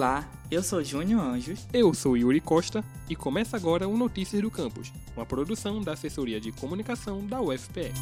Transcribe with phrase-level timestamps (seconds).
[0.00, 1.66] Olá, eu sou Júnior Anjos.
[1.74, 6.40] Eu sou Yuri Costa e começa agora o Notícias do Campus, uma produção da Assessoria
[6.40, 7.92] de Comunicação da UFPE.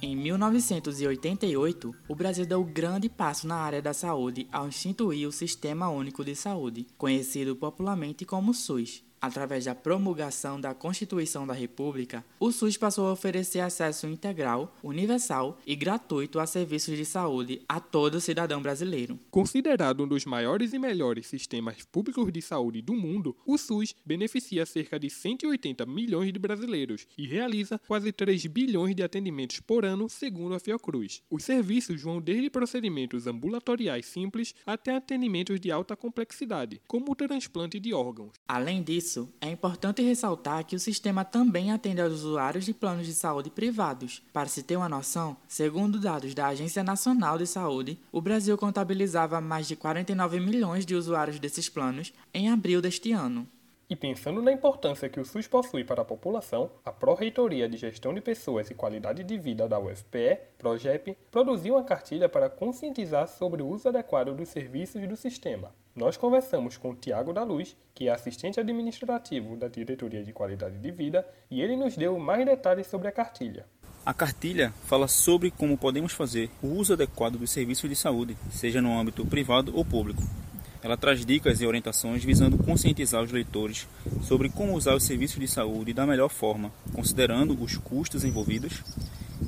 [0.00, 5.32] Em 1988, o Brasil deu um grande passo na área da saúde ao instituir o
[5.32, 9.07] Sistema Único de Saúde, conhecido popularmente como SUS.
[9.20, 15.58] Através da promulgação da Constituição da República, o SUS passou a oferecer acesso integral, universal
[15.66, 19.18] e gratuito a serviços de saúde a todo cidadão brasileiro.
[19.30, 24.64] Considerado um dos maiores e melhores sistemas públicos de saúde do mundo, o SUS beneficia
[24.64, 30.08] cerca de 180 milhões de brasileiros e realiza quase 3 bilhões de atendimentos por ano,
[30.08, 31.22] segundo a Fiocruz.
[31.28, 37.80] Os serviços vão desde procedimentos ambulatoriais simples até atendimentos de alta complexidade, como o transplante
[37.80, 38.32] de órgãos.
[38.46, 43.06] Além disso, isso, é importante ressaltar que o sistema também atende aos usuários de planos
[43.06, 44.22] de saúde privados.
[44.34, 49.40] Para se ter uma noção, segundo dados da Agência Nacional de Saúde, o Brasil contabilizava
[49.40, 53.48] mais de 49 milhões de usuários desses planos em abril deste ano.
[53.90, 58.12] E pensando na importância que o SUS possui para a população, a Pró-Reitoria de Gestão
[58.12, 63.62] de Pessoas e Qualidade de Vida da UFPE, PROGEP, produziu uma cartilha para conscientizar sobre
[63.62, 65.74] o uso adequado dos serviços do sistema.
[65.96, 70.90] Nós conversamos com Tiago da Luz, que é assistente administrativo da Diretoria de Qualidade de
[70.90, 73.64] Vida, e ele nos deu mais detalhes sobre a cartilha.
[74.04, 78.82] A cartilha fala sobre como podemos fazer o uso adequado dos serviços de saúde, seja
[78.82, 80.22] no âmbito privado ou público.
[80.82, 83.86] Ela traz dicas e orientações visando conscientizar os leitores
[84.22, 88.82] sobre como usar os serviços de saúde da melhor forma, considerando os custos envolvidos,